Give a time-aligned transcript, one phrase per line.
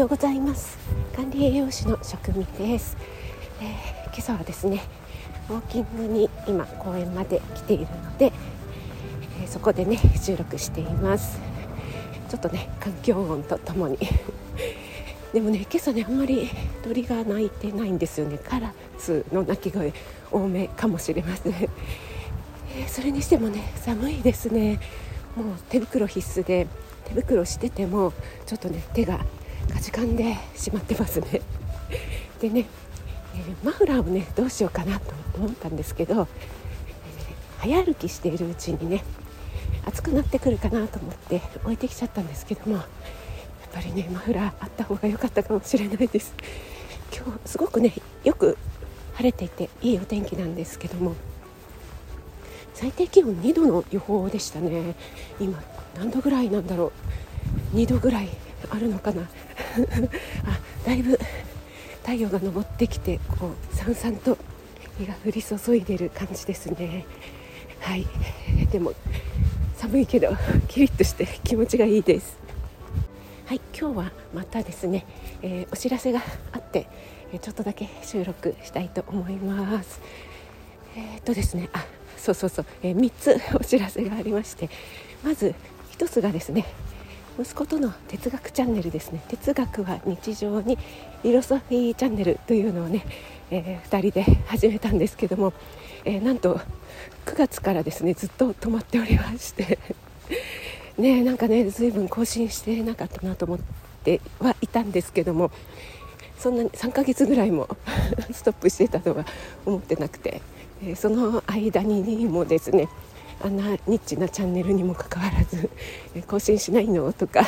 [0.00, 0.78] ようございます。
[1.14, 2.96] 管理栄養士の職味です、
[3.60, 4.82] えー、今朝はですね
[5.50, 8.32] ウォーキングに今公園まで来ているので、
[9.42, 11.38] えー、そこでね収録しています。
[12.30, 13.98] ちょっとね環境音とともに。
[15.34, 16.48] でもね今朝ねあんまり
[16.82, 18.38] 鳥が鳴いてないんですよね。
[18.38, 19.92] カラスの鳴き声
[20.32, 21.52] 多めかもしれません、
[22.74, 24.80] えー、それにしてもね寒いですね。
[25.36, 26.68] もう手袋必須で
[27.04, 28.14] 手袋してても
[28.46, 29.20] ちょっとね手が
[29.68, 31.40] かじかんでしまってますね。
[32.40, 32.66] でね、
[33.34, 36.26] え、マフラーをねどうしようかなと思ったんですけど、え、
[37.58, 39.04] 早歩きしているうちにね
[39.86, 42.84] 暑くなってくるかなと思って置いてきちゃったんですけどもやっ
[43.72, 46.34] ぱりねマフラーあった方が良かったかもしれないです。
[47.14, 47.92] 今日すごくね
[48.24, 48.56] よく
[49.14, 51.14] 晴れていていいお天気なんですけども
[52.74, 54.94] 最低気温2度の予報でしたね。
[55.38, 55.62] 今
[55.96, 56.92] 何度ぐらいなんだろ
[57.72, 57.76] う。
[57.76, 58.28] 2度ぐらい
[58.68, 59.22] あるのかな？
[60.44, 61.18] あだいぶ
[62.02, 64.36] 太陽が昇ってきてこうさんさんと
[64.98, 67.06] 日が降り注いでる感じですね。
[67.80, 68.06] はい。
[68.70, 68.92] でも
[69.76, 70.36] 寒いけど
[70.68, 72.36] キリッとして気持ちがいいです。
[73.46, 75.04] はい今日はまたですね、
[75.42, 76.22] えー、お知らせが
[76.52, 76.86] あって
[77.40, 80.00] ちょっとだけ収録したいと思います。
[80.96, 81.84] えー、っとですねあ
[82.16, 84.68] そうそうそう、えー、3つお知らせがありまして
[85.24, 85.54] まず
[85.98, 86.66] 1つがですね
[87.38, 89.22] 息子との哲学チャンネルですね。
[89.28, 90.76] 哲学は日常に
[91.22, 93.04] フィロソフィーチャンネルというのをね、
[93.50, 95.52] えー、2人で始めたんですけども、
[96.04, 96.60] えー、なんと
[97.26, 99.78] 9月からですねずっと止まっておりまして。
[100.98, 103.58] ねなんかね随分更新してなかったなと思っ
[104.04, 105.50] てはいたんですけども
[106.38, 107.68] そんなに3ヶ月ぐらいも
[108.32, 109.24] ストップしてたとは
[109.64, 110.42] 思ってなくて、
[110.82, 112.88] えー、その間にもですね
[113.42, 115.70] あんなニッチなチャンネルにもかかわらず
[116.28, 117.46] 「更新しないの?」とか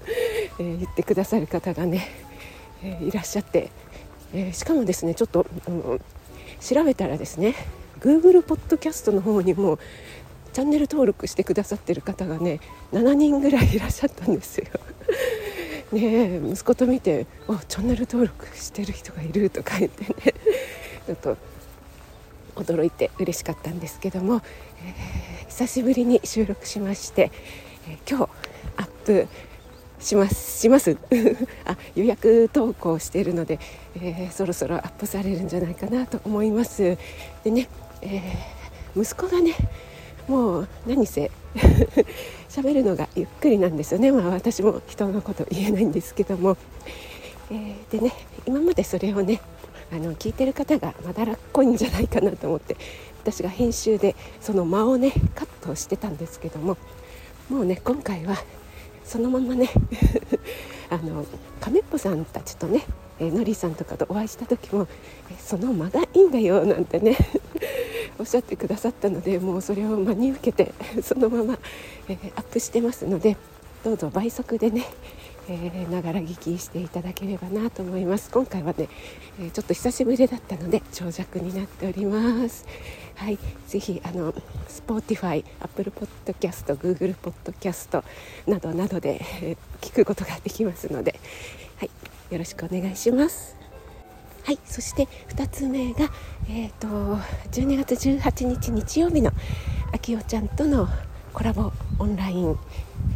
[0.58, 2.08] え言ってくださる方がね、
[2.82, 3.70] えいらっしゃって、
[4.32, 6.00] えしかもですねちょっと、うん、
[6.60, 7.54] 調べたらですね
[8.00, 9.78] Google ポッドキャストの方にも
[10.52, 12.60] チャンネル登録してくださってる方がね
[12.92, 14.66] 7人ぐらいいらっしゃったんですよ。
[15.92, 20.34] ね息子と見て「おチャンネル登録してる人がいる」とか言ってね
[21.06, 21.36] ちょっと
[22.56, 24.42] 驚いて嬉しかったんですけども、
[24.84, 27.30] えー、久しぶりに収録しまして、
[27.88, 28.30] えー、今日
[28.76, 29.28] アップ
[30.00, 30.96] しますします。
[31.64, 33.58] あ予約投稿しているので、
[33.96, 36.98] えー、そろそろアップされるんじゃないかなと思います。
[37.42, 37.68] でね、
[38.02, 38.20] え
[38.96, 39.54] 息子がね
[40.28, 41.30] もう何せ
[42.48, 46.56] 喋るのがゆっくりなんですよね、まあ、私も人のこと言えないんですけども、
[47.50, 48.12] えでね
[48.46, 49.40] 今までそれをね
[49.94, 52.76] あの聞いてる方がまだらっこいんじゃないかなと思って
[53.22, 56.76] 私が編集でその間をねカットしてたんですけども
[57.48, 58.36] もうね今回は
[59.04, 59.70] そのままね
[60.90, 61.24] あの
[61.60, 62.84] 亀っぽさんたちとね、
[63.20, 64.88] えのりさんとかとお会いした時も
[65.38, 67.16] 「その間がいいんだよ」なんてね
[68.18, 70.72] おっしゃってくださったのでもうそれを真に受けて
[71.02, 71.58] そのまま、
[72.08, 73.36] えアップしてますので
[73.84, 74.86] どうぞ倍速でね
[75.48, 78.30] えながら聞きしていただければなと思います。
[78.30, 78.88] 今回はね、
[79.40, 82.66] えちょっと久しぶりだったので長尺になっております。
[83.16, 83.38] はい。
[83.66, 84.32] ぜひあの
[84.68, 88.02] Spotify、Apple Podcast、Google Podcast
[88.46, 91.18] などなどで、え聞くことができますので
[91.78, 91.90] はい。
[92.30, 93.56] よろしくお願いします。
[94.44, 96.10] はい、そして2つ目が、
[96.50, 96.86] えーと、
[97.50, 99.30] 12月18日日曜日の
[99.90, 100.86] あきおちゃんとの
[101.34, 102.56] コラボオンライン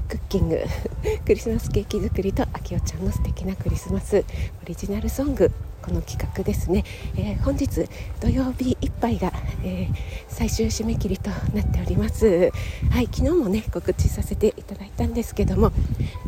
[0.09, 0.61] クッキング
[1.25, 4.25] クリスマスケーキ作りとあきおちゃんの素敵なクリスマス
[4.61, 6.84] オリジナルソングこの企画ですね、
[7.17, 7.89] えー、本日
[8.21, 9.95] 土曜日いっぱいが、えー、
[10.27, 12.51] 最終締め切りとなっております。
[12.91, 15.71] はい昨日もね告知させていただいたんですけども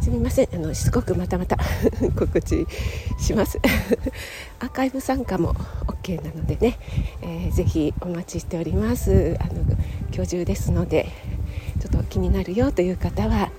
[0.00, 1.58] すみませんあのしつこくまたまた
[2.16, 2.66] 告知
[3.18, 3.58] します。
[4.60, 5.54] アーカイブ参加も
[5.86, 6.78] OK なのでね、
[7.22, 9.36] えー、ぜひお待ちしております。
[9.40, 9.62] あの
[10.14, 11.08] 今日中ですので
[11.80, 13.50] ちょっと気になるよという方は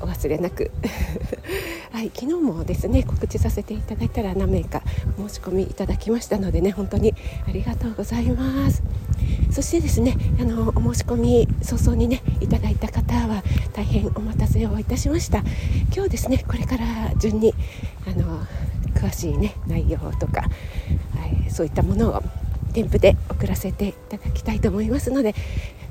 [0.00, 0.70] お忘れなく。
[1.90, 4.82] はい昨日もですね告知させていただいたら何名か
[5.16, 7.14] 申し込みいただきましたのでね本当に
[7.48, 8.82] ありがとうございます。
[9.50, 15.42] そしてですねあのお申し込み早々にねいただいた方は大変お待たせをいたしました。
[15.94, 17.54] 今日ですねこれから順に
[18.06, 18.44] あの
[18.94, 20.46] 詳しいね内容とか、は
[21.46, 22.22] い、そういったものを
[22.74, 25.34] 添付で送らせていただきたいと思いますので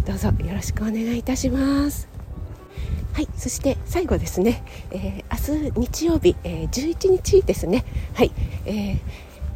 [0.05, 2.07] どうぞよろしくお願いいたします。
[3.13, 7.85] はいそして最後ですね、えー、明日日曜日、えー、11日ですね。
[8.15, 8.31] はい、
[8.65, 8.97] えー、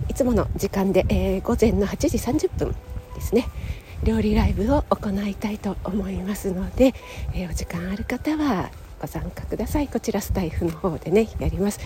[0.09, 2.75] いつもの時間で、えー、午前の8時30分
[3.15, 3.47] ですね。
[4.03, 6.93] 料理ライブを行いたいと思いますので、
[7.33, 9.87] えー、お時間ある方はご参加ください。
[9.87, 11.79] こちらスタイフの方でねやります。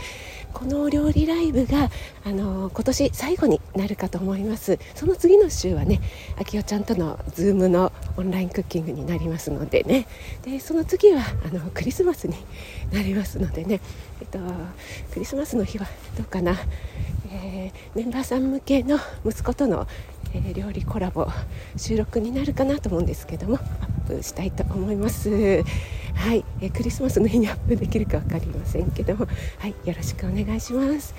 [0.53, 1.89] このお料理ライブが
[2.25, 4.79] あの今年最後になるかと思います。
[4.95, 6.01] その次の週はね
[6.37, 10.07] あきおちゃんとのズームのオンラインクッキングになりますのでね。
[10.43, 12.35] でその次はあのクリスマスに
[12.91, 13.79] なりますのでね、
[14.19, 14.39] えっと、
[15.13, 15.87] クリスマスの日は
[16.17, 16.57] どうかな、
[17.31, 19.87] えー、メンバーさん向けの息子との
[20.33, 21.27] えー、料理コラボ
[21.75, 25.29] 収録になるかなと思うんですけどもアップしたいと思います。
[26.15, 29.27] はい、え、クリスマスの日にアップできるか分かりませんけども。
[29.57, 29.75] はい。
[29.85, 31.15] よろしくお願いします、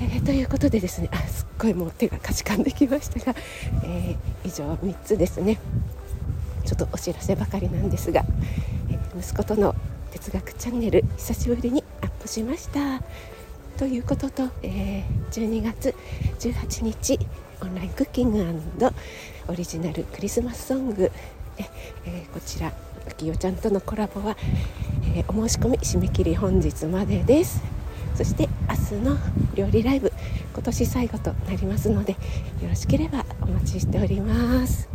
[0.00, 1.08] えー、ということでですね。
[1.12, 3.38] あすっごいもう手がかじかんできましたが、
[3.84, 5.58] え以上3つですね。
[6.64, 8.24] ちょっとお知らせばかりなんですが、
[8.90, 9.74] え息子との
[10.12, 13.02] 哲学チャンネル久しぶりにアップしました。
[13.78, 15.94] ということと、えー、12月
[16.40, 17.18] 18日
[17.62, 18.44] オンラインクッキング
[19.48, 21.10] オリジナルクリスマスソング。
[22.04, 22.72] えー、こちら
[23.06, 24.36] あきよちゃんとのコラボは、
[25.14, 27.62] えー、お申し込み締め切り本日までです。
[28.14, 29.16] そして明日の
[29.54, 30.12] 料理ライブ
[30.52, 32.12] 今年最後となりますので
[32.60, 34.88] よろしければお待ちしております。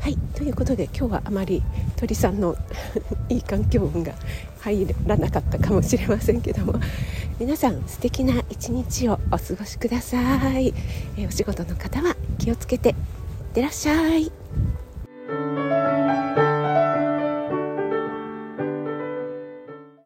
[0.00, 1.62] はいということで今日はあまり
[1.96, 2.56] 鳥さんの
[3.28, 4.12] いい環境音が
[4.60, 6.74] 入らなかったかもしれませんけども
[7.40, 10.18] 皆さん素敵な一日をお過ごしくださ
[10.58, 10.74] い、
[11.16, 12.94] えー、お仕事の方は気をつけていっ
[13.54, 14.30] てらっしゃい。